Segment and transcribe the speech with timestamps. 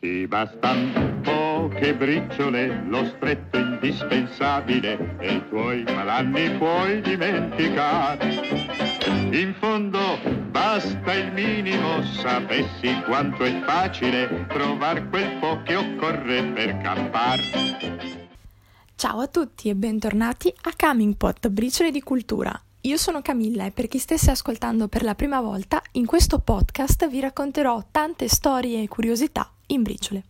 [0.00, 8.30] Ti bastan poche briciole, lo stretto indispensabile e i tuoi malanni puoi dimenticare.
[9.32, 10.18] In fondo
[10.48, 17.42] basta il minimo, sapessi quanto è facile trovare quel po' che occorre per campare.
[18.94, 22.58] Ciao a tutti e bentornati a Coming Pot, briciole di cultura.
[22.84, 27.06] Io sono Camilla e per chi stesse ascoltando per la prima volta, in questo podcast
[27.10, 30.24] vi racconterò tante storie e curiosità in briciole.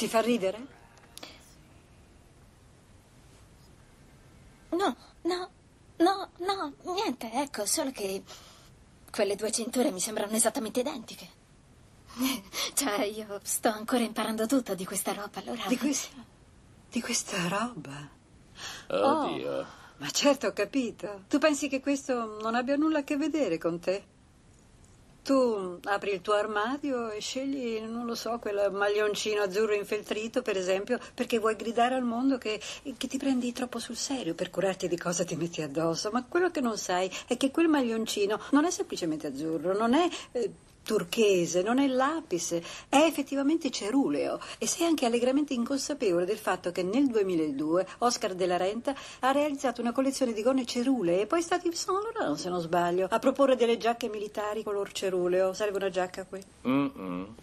[0.00, 0.66] Ti fa ridere?
[4.70, 5.50] No, no,
[5.98, 8.22] no, no, niente, ecco, solo che
[9.12, 11.28] quelle due cinture mi sembrano esattamente identiche.
[12.72, 15.66] Cioè, io sto ancora imparando tutto di questa roba, allora...
[15.66, 16.16] Di, questa,
[16.88, 18.08] di questa roba?
[18.88, 19.66] Oddio.
[19.98, 21.24] Ma certo, ho capito.
[21.28, 24.02] Tu pensi che questo non abbia nulla a che vedere con te?
[25.30, 30.56] Tu apri il tuo armadio e scegli, non lo so, quel maglioncino azzurro infeltrito, per
[30.56, 32.60] esempio, perché vuoi gridare al mondo che,
[32.96, 36.10] che ti prendi troppo sul serio per curarti di cosa ti metti addosso.
[36.10, 40.08] Ma quello che non sai è che quel maglioncino non è semplicemente azzurro, non è
[40.32, 40.50] eh,
[40.82, 42.58] turchese, non è lapis,
[42.88, 44.40] è effettivamente ceruleo.
[44.58, 49.30] E sei anche allegramente inconsapevole del fatto che nel 2002 Oscar de la Renta ha
[49.30, 52.60] realizzato una collezione di gonne cerulee e poi è stato Yves Saint Laurent, se non
[52.60, 55.52] sbaglio, a proporre delle giacche militari color ceruleo.
[55.52, 56.42] Serve una giacca qui?
[56.66, 57.39] Mm-mm.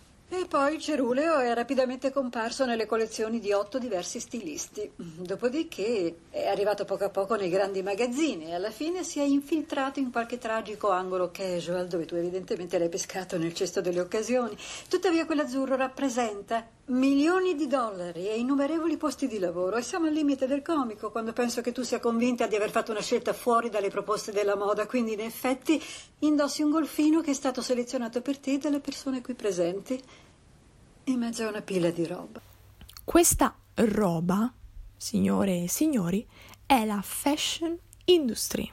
[0.47, 4.90] Poi il ceruleo è rapidamente comparso nelle collezioni di otto diversi stilisti.
[4.96, 10.00] Dopodiché è arrivato poco a poco nei grandi magazzini e alla fine si è infiltrato
[10.00, 14.56] in qualche tragico angolo casual dove tu evidentemente l'hai pescato nel cesto delle occasioni.
[14.88, 20.47] Tuttavia quell'azzurro rappresenta milioni di dollari e innumerevoli posti di lavoro e siamo al limite
[20.47, 23.90] del comico quando penso che tu sia convinta di aver fatto una scelta fuori dalle
[23.90, 25.84] proposte della moda, quindi in effetti
[26.19, 30.02] indossi un golfino che è stato selezionato per te dalle persone qui presenti
[31.07, 32.41] in mezzo a una pila di roba.
[33.03, 34.51] Questa roba,
[34.95, 36.25] signore e signori,
[36.66, 38.69] è la fashion industry.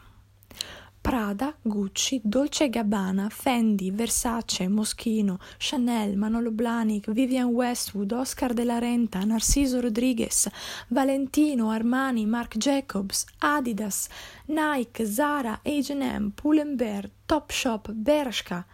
[1.00, 8.78] Prada, Gucci, Dolce Gabbana, Fendi, Versace, Moschino, Chanel, Manolo Blahnik, Vivian Westwood, Oscar de la
[8.78, 10.48] Renta, Narciso Rodriguez,
[10.88, 14.08] Valentino, Armani, Marc Jacobs, Adidas,
[14.46, 18.66] Nike, Zara, H&M, Pull&Bear, Topshop, Bershka,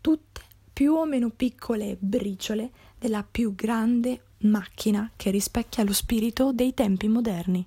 [0.00, 0.42] tutte
[0.74, 2.70] più o meno piccole briciole
[3.04, 7.66] della più grande macchina che rispecchia lo spirito dei tempi moderni.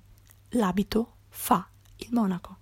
[0.50, 1.64] L'abito fa
[1.98, 2.56] il monaco.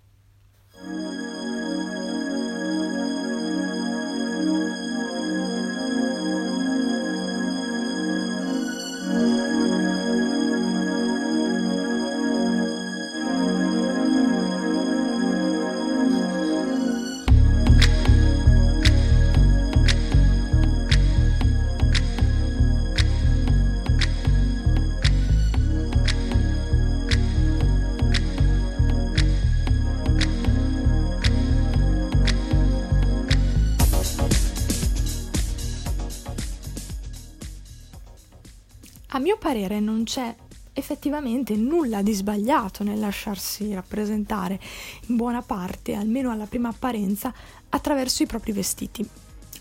[39.27, 40.33] Mio parere non c'è
[40.73, 44.61] effettivamente nulla di sbagliato nel lasciarsi rappresentare
[45.07, 47.35] in buona parte, almeno alla prima apparenza,
[47.71, 49.05] attraverso i propri vestiti.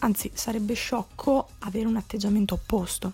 [0.02, 3.14] Anzi, sarebbe sciocco avere un atteggiamento opposto.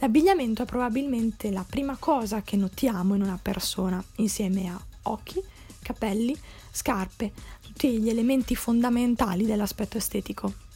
[0.00, 5.42] L'abbigliamento è probabilmente la prima cosa che notiamo in una persona, insieme a occhi,
[5.80, 6.36] capelli,
[6.70, 10.66] scarpe, tutti gli elementi fondamentali dell'aspetto estetico.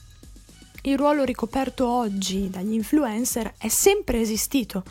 [0.84, 4.82] Il ruolo ricoperto oggi dagli influencer è sempre esistito.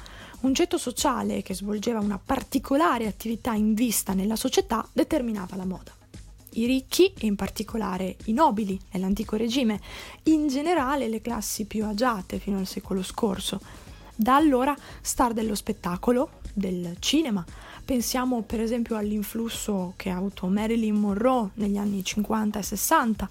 [0.42, 5.92] Un ceto sociale che svolgeva una particolare attività in vista nella società determinava la moda.
[6.52, 9.82] I ricchi, e in particolare i nobili nell'antico regime,
[10.24, 13.60] in generale le classi più agiate fino al secolo scorso,
[14.16, 17.44] Da allora star dello spettacolo, del cinema,
[17.84, 23.30] pensiamo per esempio all'influsso che ha avuto Marilyn Monroe negli anni 50 e 60,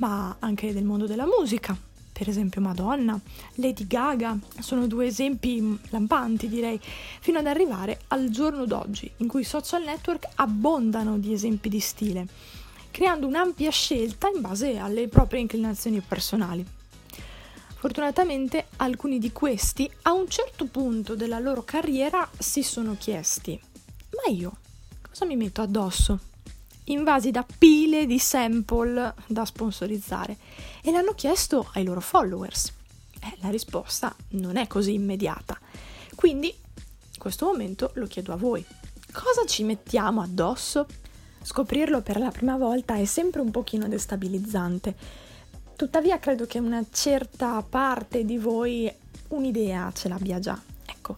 [0.00, 1.76] ma anche del mondo della musica,
[2.12, 3.18] per esempio Madonna,
[3.54, 6.80] Lady Gaga, sono due esempi lampanti direi,
[7.20, 11.80] fino ad arrivare al giorno d'oggi in cui i social network abbondano di esempi di
[11.80, 12.26] stile,
[12.90, 16.66] creando un'ampia scelta in base alle proprie inclinazioni personali.
[17.76, 23.58] Fortunatamente alcuni di questi a un certo punto della loro carriera si sono chiesti,
[24.10, 24.56] ma io
[25.08, 26.29] cosa mi metto addosso?
[26.90, 30.36] Invasi da pile di sample da sponsorizzare
[30.82, 32.72] e l'hanno chiesto ai loro followers.
[33.20, 35.58] Eh, la risposta non è così immediata.
[36.14, 38.64] Quindi, in questo momento lo chiedo a voi.
[39.12, 40.86] Cosa ci mettiamo addosso?
[41.42, 44.94] Scoprirlo per la prima volta è sempre un pochino destabilizzante.
[45.76, 48.92] Tuttavia credo che una certa parte di voi
[49.28, 50.60] un'idea ce l'abbia già.
[50.86, 51.16] Ecco,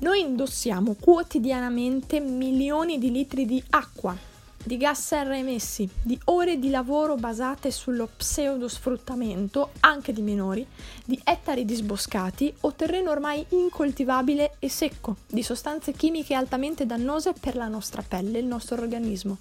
[0.00, 4.32] noi indossiamo quotidianamente milioni di litri di acqua
[4.64, 10.66] di gas serra emessi, di ore di lavoro basate sullo pseudosfruttamento, anche di minori,
[11.04, 17.56] di ettari disboscati o terreno ormai incoltivabile e secco, di sostanze chimiche altamente dannose per
[17.56, 19.36] la nostra pelle e il nostro organismo.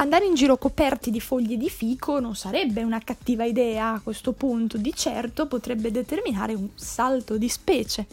[0.00, 4.32] Andare in giro coperti di foglie di fico non sarebbe una cattiva idea a questo
[4.32, 8.06] punto, di certo potrebbe determinare un salto di specie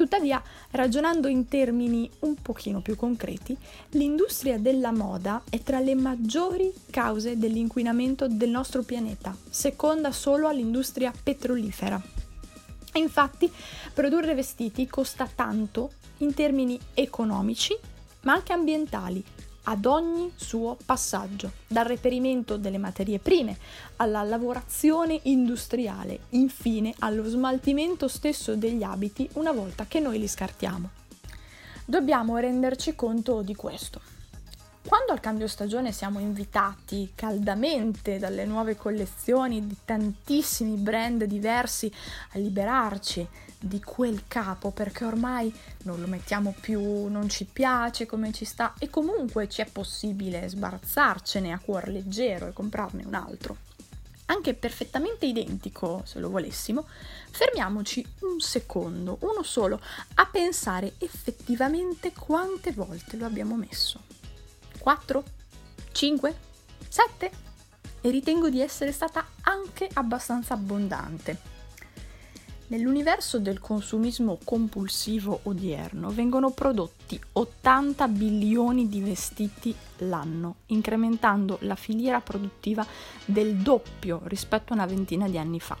[0.00, 3.54] Tuttavia, ragionando in termini un pochino più concreti,
[3.90, 11.12] l'industria della moda è tra le maggiori cause dell'inquinamento del nostro pianeta, seconda solo all'industria
[11.22, 12.02] petrolifera.
[12.94, 13.52] Infatti,
[13.92, 17.76] produrre vestiti costa tanto in termini economici,
[18.22, 19.22] ma anche ambientali,
[19.64, 23.56] ad ogni suo passaggio, dal reperimento delle materie prime
[23.96, 30.90] alla lavorazione industriale, infine allo smaltimento stesso degli abiti una volta che noi li scartiamo.
[31.84, 34.19] Dobbiamo renderci conto di questo.
[34.82, 41.92] Quando al cambio stagione siamo invitati caldamente dalle nuove collezioni di tantissimi brand diversi
[42.32, 43.28] a liberarci
[43.58, 48.72] di quel capo perché ormai non lo mettiamo più, non ci piace come ci sta
[48.78, 53.56] e comunque ci è possibile sbarazzarcene a cuor leggero e comprarne un altro.
[54.26, 56.86] Anche perfettamente identico, se lo volessimo,
[57.30, 59.78] fermiamoci un secondo, uno solo,
[60.14, 64.19] a pensare effettivamente quante volte lo abbiamo messo.
[64.80, 65.22] 4?
[65.92, 66.34] 5?
[66.88, 67.30] 7?
[68.00, 71.58] E ritengo di essere stata anche abbastanza abbondante.
[72.68, 82.20] Nell'universo del consumismo compulsivo odierno vengono prodotti 80 bilioni di vestiti l'anno, incrementando la filiera
[82.20, 82.86] produttiva
[83.24, 85.76] del doppio rispetto a una ventina di anni fa.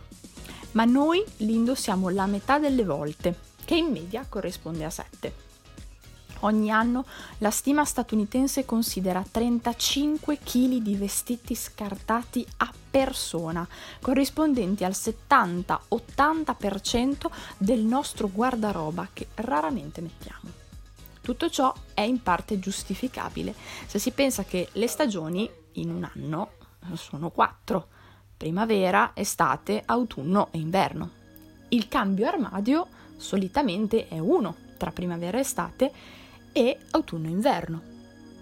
[0.72, 5.49] Ma noi li indossiamo la metà delle volte, che in media corrisponde a 7.
[6.40, 7.04] Ogni anno
[7.38, 13.66] la stima statunitense considera 35 kg di vestiti scartati a persona,
[14.00, 17.26] corrispondenti al 70-80%
[17.58, 20.48] del nostro guardaroba che raramente mettiamo.
[21.20, 23.54] Tutto ciò è in parte giustificabile
[23.86, 26.52] se si pensa che le stagioni in un anno
[26.94, 27.88] sono quattro,
[28.36, 31.10] primavera, estate, autunno e inverno.
[31.68, 35.92] Il cambio armadio solitamente è uno tra primavera e estate
[36.52, 37.80] e autunno-inverno,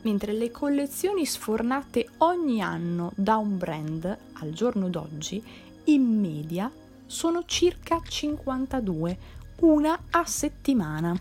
[0.02, 5.42] mentre le collezioni sfornate ogni anno da un brand al giorno d'oggi
[5.84, 6.70] in media
[7.06, 9.18] sono circa 52,
[9.60, 11.18] una a settimana.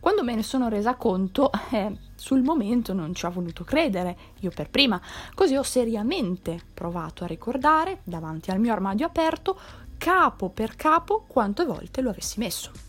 [0.00, 4.50] Quando me ne sono resa conto, eh, sul momento non ci ho voluto credere, io
[4.50, 5.00] per prima,
[5.34, 9.58] così ho seriamente provato a ricordare, davanti al mio armadio aperto,
[9.98, 12.87] capo per capo quante volte lo avessi messo.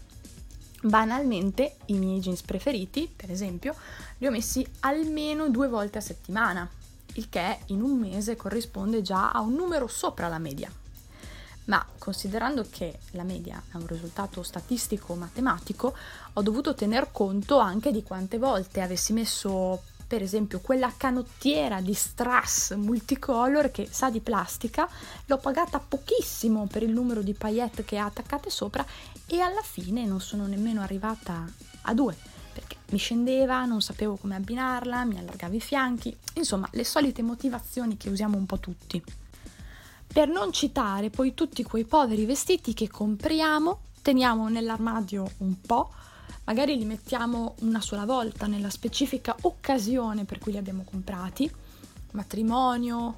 [0.81, 3.75] Banalmente i miei jeans preferiti, per esempio,
[4.17, 6.69] li ho messi almeno due volte a settimana,
[7.13, 10.71] il che in un mese corrisponde già a un numero sopra la media.
[11.65, 15.93] Ma considerando che la media è un risultato statistico matematico,
[16.33, 21.93] ho dovuto tener conto anche di quante volte avessi messo per esempio quella canottiera di
[21.93, 24.89] strass multicolor che sa di plastica,
[25.27, 28.83] l'ho pagata pochissimo per il numero di paillette che ha attaccate sopra
[29.27, 31.45] e alla fine non sono nemmeno arrivata
[31.83, 32.17] a due
[32.51, 37.95] perché mi scendeva, non sapevo come abbinarla, mi allargava i fianchi, insomma le solite motivazioni
[37.95, 39.01] che usiamo un po' tutti.
[40.11, 45.91] Per non citare poi tutti quei poveri vestiti che compriamo, teniamo nell'armadio un po',
[46.45, 51.51] magari li mettiamo una sola volta nella specifica occasione per cui li abbiamo comprati,
[52.11, 53.15] matrimonio,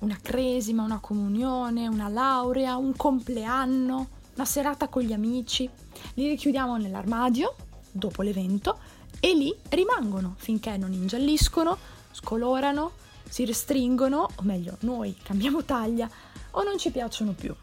[0.00, 5.68] una cresima, una comunione, una laurea, un compleanno, una serata con gli amici,
[6.14, 7.54] li richiudiamo nell'armadio
[7.90, 8.78] dopo l'evento
[9.20, 11.78] e lì rimangono finché non ingialliscono,
[12.10, 12.92] scolorano,
[13.28, 16.08] si restringono, o meglio, noi cambiamo taglia
[16.52, 17.54] o non ci piacciono più.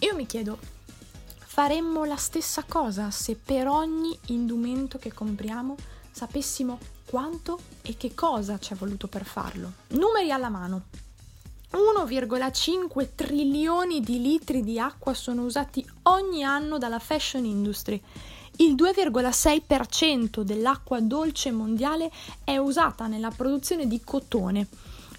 [0.00, 0.58] Io mi chiedo,
[1.52, 5.76] faremmo la stessa cosa se per ogni indumento che compriamo
[6.10, 9.72] sapessimo quanto e che cosa ci è voluto per farlo?
[9.88, 10.84] Numeri alla mano.
[11.72, 18.02] 1,5 trilioni di litri di acqua sono usati ogni anno dalla fashion industry.
[18.56, 22.10] Il 2,6% dell'acqua dolce mondiale
[22.44, 24.68] è usata nella produzione di cotone,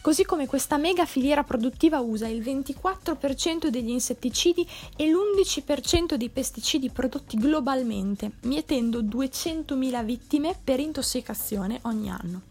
[0.03, 4.67] così come questa mega filiera produttiva usa il 24% degli insetticidi
[4.97, 12.41] e l'11% dei pesticidi prodotti globalmente, mietendo 200.000 vittime per intossicazione ogni anno.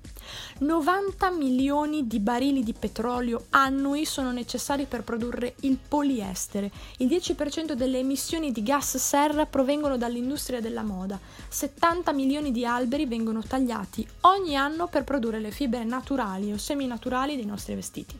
[0.59, 6.71] 90 milioni di barili di petrolio annui sono necessari per produrre il poliestere.
[6.99, 11.19] Il 10% delle emissioni di gas serra provengono dall'industria della moda.
[11.49, 17.37] 70 milioni di alberi vengono tagliati ogni anno per produrre le fibre naturali o seminaturali
[17.37, 18.19] dei nostri vestiti.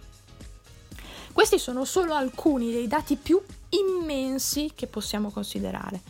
[1.33, 3.41] Questi sono solo alcuni dei dati più
[3.71, 6.01] immensi che possiamo considerare.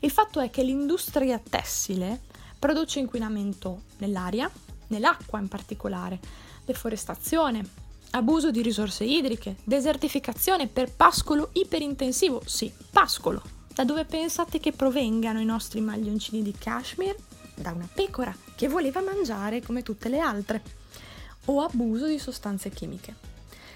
[0.00, 2.20] Il fatto è che l'industria tessile
[2.58, 4.50] produce inquinamento nell'aria,
[4.88, 6.18] nell'acqua in particolare,
[6.64, 13.42] deforestazione, abuso di risorse idriche, desertificazione per pascolo iperintensivo, sì, pascolo.
[13.74, 17.16] Da dove pensate che provengano i nostri maglioncini di cashmere?
[17.54, 20.62] Da una pecora che voleva mangiare come tutte le altre.
[21.46, 23.14] O abuso di sostanze chimiche.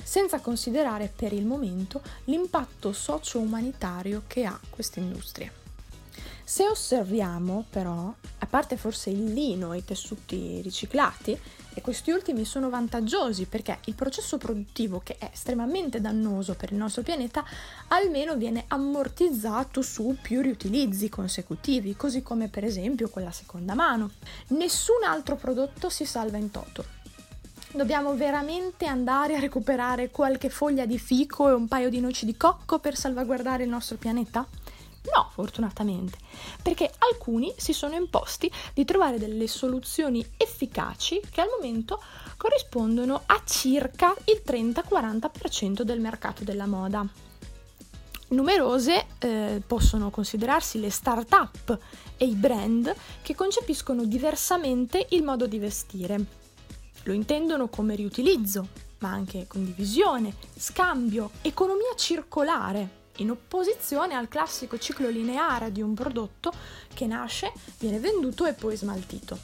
[0.02, 5.61] Senza considerare per il momento l'impatto socio-umanitario che ha questa industria.
[6.44, 11.38] Se osserviamo però, a parte forse il lino e i tessuti riciclati,
[11.74, 16.76] e questi ultimi sono vantaggiosi perché il processo produttivo, che è estremamente dannoso per il
[16.76, 17.44] nostro pianeta,
[17.88, 24.10] almeno viene ammortizzato su più riutilizzi consecutivi, così come per esempio quella seconda mano.
[24.48, 26.84] Nessun altro prodotto si salva in toto.
[27.72, 32.36] Dobbiamo veramente andare a recuperare qualche foglia di fico e un paio di noci di
[32.36, 34.46] cocco per salvaguardare il nostro pianeta?
[35.10, 36.16] No, fortunatamente,
[36.62, 42.00] perché alcuni si sono imposti di trovare delle soluzioni efficaci che al momento
[42.36, 47.04] corrispondono a circa il 30-40% del mercato della moda.
[48.28, 51.78] Numerose eh, possono considerarsi le start-up
[52.16, 56.24] e i brand che concepiscono diversamente il modo di vestire.
[57.02, 58.68] Lo intendono come riutilizzo,
[59.00, 66.52] ma anche condivisione, scambio, economia circolare in opposizione al classico ciclo lineare di un prodotto
[66.94, 69.38] che nasce, viene venduto e poi smaltito.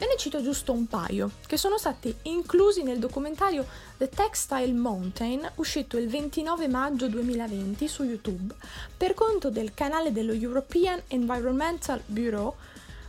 [0.00, 3.66] Ve ne cito giusto un paio, che sono stati inclusi nel documentario
[3.98, 8.54] The Textile Mountain, uscito il 29 maggio 2020 su YouTube,
[8.96, 12.54] per conto del canale dello European Environmental Bureau,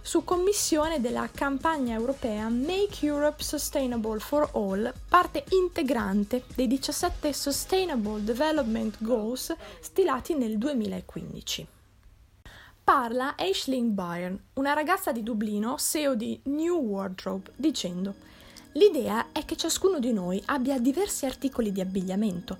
[0.01, 8.23] su commissione della campagna europea Make Europe Sustainable for All, parte integrante dei 17 Sustainable
[8.23, 11.67] Development Goals stilati nel 2015.
[12.83, 18.15] Parla Aisling Byrne, una ragazza di Dublino, CEO di New Wardrobe, dicendo
[18.73, 22.57] L'idea è che ciascuno di noi abbia diversi articoli di abbigliamento,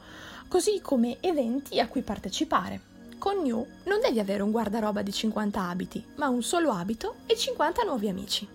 [0.48, 2.91] così come eventi a cui partecipare
[3.22, 7.38] con New non devi avere un guardaroba di 50 abiti, ma un solo abito e
[7.38, 8.48] 50 nuovi amici.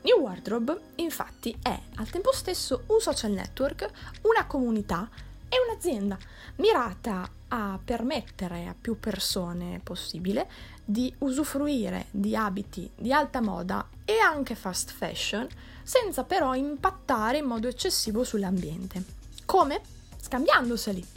[0.00, 3.88] New Wardrobe, infatti, è al tempo stesso un social network,
[4.22, 5.08] una comunità
[5.48, 6.18] e un'azienda
[6.56, 10.50] mirata a permettere a più persone possibile
[10.84, 15.46] di usufruire di abiti di alta moda e anche fast fashion
[15.84, 19.04] senza però impattare in modo eccessivo sull'ambiente.
[19.44, 19.80] Come?
[20.20, 21.11] Scambiandoseli.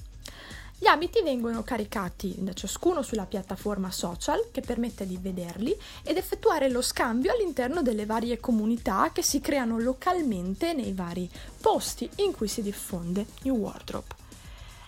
[0.77, 6.69] Gli abiti vengono caricati da ciascuno sulla piattaforma social che permette di vederli ed effettuare
[6.69, 11.29] lo scambio all'interno delle varie comunità che si creano localmente nei vari
[11.61, 14.23] posti in cui si diffonde New Wardrobe.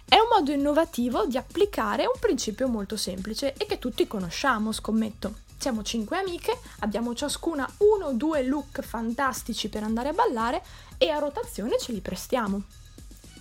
[0.10, 5.36] È un modo innovativo di applicare un principio molto semplice e che tutti conosciamo, scommetto.
[5.58, 10.64] Siamo cinque amiche, abbiamo ciascuna uno o due look fantastici per andare a ballare
[10.98, 12.62] e a rotazione ce li prestiamo.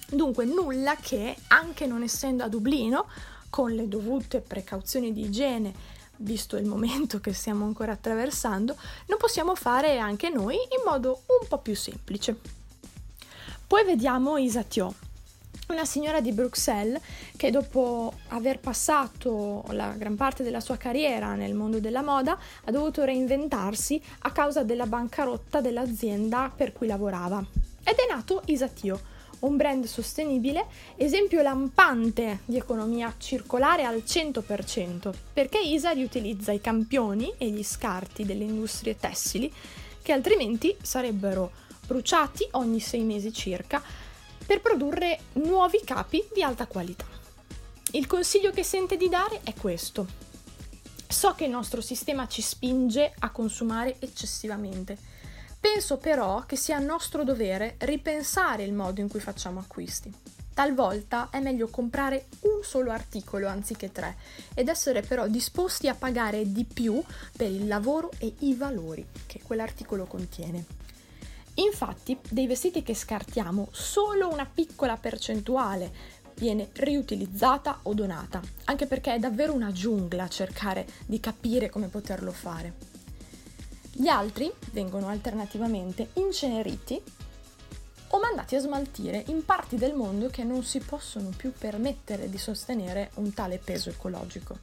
[0.09, 3.07] Dunque nulla che, anche non essendo a Dublino,
[3.51, 5.75] con le dovute precauzioni di igiene,
[6.19, 11.49] visto il momento che stiamo ancora attraversando, non possiamo fare anche noi in modo un
[11.49, 12.39] po' più semplice.
[13.67, 14.95] Poi vediamo Isa Thio,
[15.69, 17.01] una signora di Bruxelles
[17.37, 22.71] che dopo aver passato la gran parte della sua carriera nel mondo della moda ha
[22.71, 27.45] dovuto reinventarsi a causa della bancarotta dell'azienda per cui lavorava.
[27.83, 29.01] Ed è nato Isa Thio,
[29.41, 30.67] un brand sostenibile,
[30.97, 38.25] esempio lampante di economia circolare al 100%, perché ISA riutilizza i campioni e gli scarti
[38.25, 39.53] delle industrie tessili
[40.03, 41.51] che altrimenti sarebbero
[41.87, 43.83] bruciati ogni sei mesi circa
[44.47, 47.05] per produrre nuovi capi di alta qualità.
[47.93, 50.07] Il consiglio che sente di dare è questo.
[51.09, 54.99] So che il nostro sistema ci spinge a consumare eccessivamente.
[55.73, 60.15] Penso però che sia nostro dovere ripensare il modo in cui facciamo acquisti.
[60.55, 64.17] Talvolta è meglio comprare un solo articolo anziché tre
[64.55, 67.03] ed essere però disposti a pagare di più
[67.37, 70.65] per il lavoro e i valori che quell'articolo contiene.
[71.55, 75.93] Infatti, dei vestiti che scartiamo, solo una piccola percentuale
[76.37, 82.31] viene riutilizzata o donata, anche perché è davvero una giungla cercare di capire come poterlo
[82.31, 82.96] fare.
[83.99, 87.01] Gli altri vengono alternativamente inceneriti
[88.09, 92.37] o mandati a smaltire in parti del mondo che non si possono più permettere di
[92.37, 94.59] sostenere un tale peso ecologico.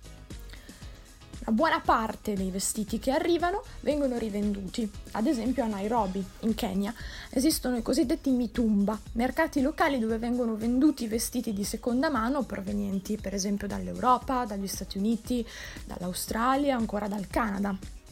[1.45, 4.87] Una buona parte dei vestiti che arrivano vengono rivenduti.
[5.13, 6.93] Ad esempio a Nairobi, in Kenya,
[7.31, 13.33] esistono i cosiddetti mitumba, mercati locali dove vengono venduti vestiti di seconda mano provenienti per
[13.33, 15.43] esempio dall'Europa, dagli Stati Uniti,
[15.85, 18.02] dall'Australia, ancora dal Canada.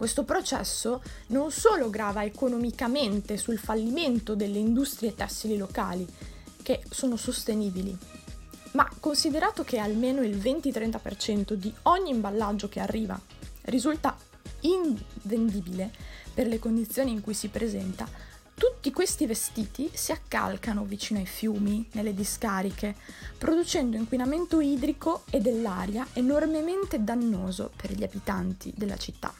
[0.00, 6.08] Questo processo non solo grava economicamente sul fallimento delle industrie tessili locali,
[6.62, 7.94] che sono sostenibili,
[8.72, 13.20] ma considerato che almeno il 20-30% di ogni imballaggio che arriva
[13.64, 14.16] risulta
[14.60, 15.92] invendibile
[16.32, 18.08] per le condizioni in cui si presenta,
[18.54, 22.96] tutti questi vestiti si accalcano vicino ai fiumi, nelle discariche,
[23.36, 29.34] producendo inquinamento idrico e dell'aria enormemente dannoso per gli abitanti della città.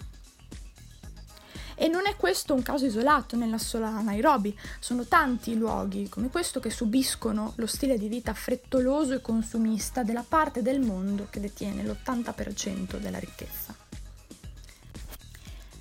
[1.82, 6.60] E non è questo un caso isolato nella sola Nairobi, sono tanti luoghi come questo
[6.60, 11.82] che subiscono lo stile di vita frettoloso e consumista della parte del mondo che detiene
[11.82, 13.74] l'80% della ricchezza.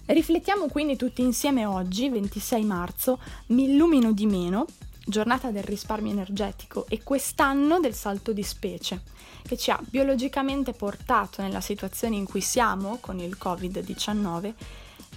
[0.06, 4.68] Riflettiamo quindi tutti insieme oggi, 26 marzo, mi illumino di meno,
[5.06, 9.02] giornata del risparmio energetico e quest'anno del salto di specie,
[9.46, 14.54] che ci ha biologicamente portato nella situazione in cui siamo con il Covid-19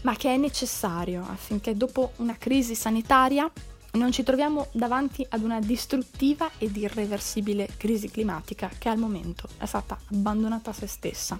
[0.02, 3.50] ma che è necessario affinché dopo una crisi sanitaria
[3.92, 9.66] non ci troviamo davanti ad una distruttiva ed irreversibile crisi climatica che al momento è
[9.66, 11.38] stata abbandonata a se stessa.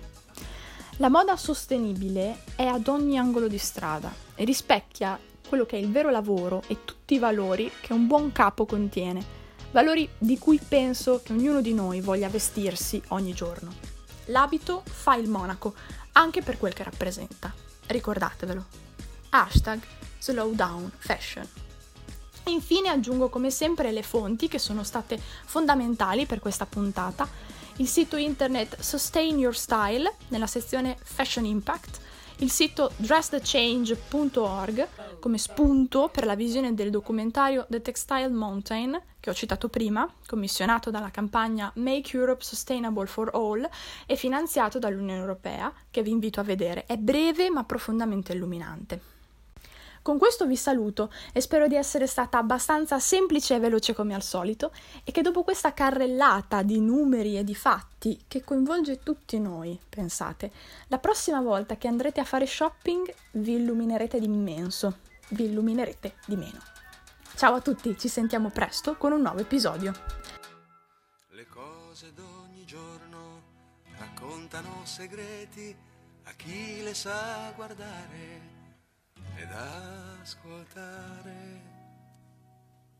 [0.96, 5.90] La moda sostenibile è ad ogni angolo di strada e rispecchia quello che è il
[5.90, 9.25] vero lavoro e tutti i valori che un buon capo contiene,
[9.70, 13.72] valori di cui penso che ognuno di noi voglia vestirsi ogni giorno.
[14.27, 15.75] L'abito fa il monaco,
[16.12, 18.64] anche per quel che rappresenta ricordatevelo.
[19.31, 19.81] Hashtag
[20.18, 21.49] slowdownfashion.
[22.47, 27.29] Infine aggiungo come sempre le fonti che sono state fondamentali per questa puntata,
[27.77, 32.01] il sito internet Sustain Your Style nella sezione Fashion Impact,
[32.38, 34.88] il sito dressthechange.org
[35.21, 40.91] come spunto per la visione del documentario The Textile Mountain, che ho citato prima, commissionato
[40.91, 43.69] dalla campagna Make Europe Sustainable for All
[44.05, 46.87] e finanziato dall'Unione Europea, che vi invito a vedere.
[46.87, 49.01] È breve ma profondamente illuminante.
[50.03, 54.25] Con questo vi saluto e spero di essere stata abbastanza semplice e veloce come al
[54.25, 54.73] solito
[55.05, 60.51] e che dopo questa carrellata di numeri e di fatti che coinvolge tutti noi, pensate,
[60.89, 64.97] la prossima volta che andrete a fare shopping vi illuminerete d'immenso,
[65.29, 66.82] vi illuminerete di meno.
[67.43, 69.93] Ciao a tutti, ci sentiamo presto con un nuovo episodio.
[71.31, 73.43] Le cose d'ogni giorno
[73.99, 75.77] raccontano segreti
[76.23, 78.41] a chi le sa guardare
[79.35, 79.49] ed
[80.21, 81.61] ascoltare.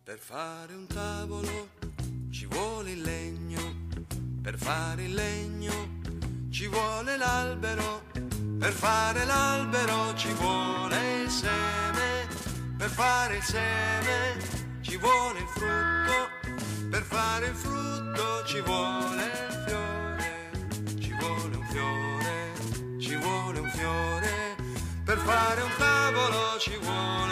[0.03, 1.69] Per fare un tavolo
[2.33, 3.87] ci vuole il legno,
[4.43, 6.01] per fare il legno
[6.51, 8.03] ci vuole l'albero,
[8.59, 12.02] per fare l'albero ci vuole il seme,
[12.93, 14.37] fare il seme
[14.83, 20.51] ci vuole il frutto, per fare il frutto ci vuole il fiore,
[21.01, 24.57] ci vuole un fiore, ci vuole un fiore,
[25.05, 27.32] per fare un tavolo ci vuole